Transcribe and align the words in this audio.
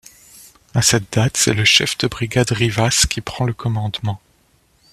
À 0.73 0.81
cette 0.81 1.13
date, 1.13 1.37
c'est 1.37 1.53
le 1.53 1.63
chef 1.63 1.95
de 1.99 2.07
brigade 2.07 2.49
Rivas 2.49 3.05
qui 3.07 3.21
prend 3.21 3.45
le 3.45 3.53
commandement. 3.53 4.19